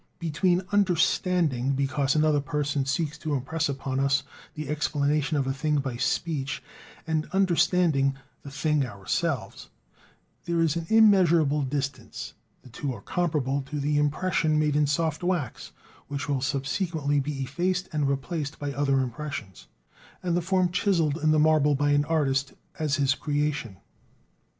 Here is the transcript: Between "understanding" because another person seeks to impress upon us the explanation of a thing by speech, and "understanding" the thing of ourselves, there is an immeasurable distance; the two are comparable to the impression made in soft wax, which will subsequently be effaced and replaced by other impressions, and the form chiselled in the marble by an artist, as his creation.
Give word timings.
Between 0.17 0.63
"understanding" 0.71 1.73
because 1.73 2.15
another 2.15 2.39
person 2.41 2.87
seeks 2.87 3.19
to 3.19 3.35
impress 3.35 3.69
upon 3.69 3.99
us 3.99 4.23
the 4.55 4.67
explanation 4.67 5.37
of 5.37 5.45
a 5.45 5.53
thing 5.53 5.75
by 5.75 5.95
speech, 5.95 6.63
and 7.05 7.29
"understanding" 7.33 8.15
the 8.41 8.49
thing 8.49 8.83
of 8.83 8.89
ourselves, 8.89 9.69
there 10.45 10.59
is 10.59 10.75
an 10.75 10.87
immeasurable 10.89 11.61
distance; 11.61 12.33
the 12.63 12.69
two 12.69 12.91
are 12.95 13.01
comparable 13.01 13.61
to 13.61 13.79
the 13.79 13.99
impression 13.99 14.57
made 14.57 14.75
in 14.75 14.87
soft 14.87 15.21
wax, 15.23 15.71
which 16.07 16.27
will 16.27 16.41
subsequently 16.41 17.19
be 17.19 17.39
effaced 17.43 17.87
and 17.93 18.09
replaced 18.09 18.57
by 18.57 18.73
other 18.73 19.01
impressions, 19.01 19.67
and 20.23 20.35
the 20.35 20.41
form 20.41 20.71
chiselled 20.71 21.19
in 21.21 21.29
the 21.29 21.37
marble 21.37 21.75
by 21.75 21.91
an 21.91 22.05
artist, 22.05 22.53
as 22.79 22.95
his 22.95 23.13
creation. 23.13 23.77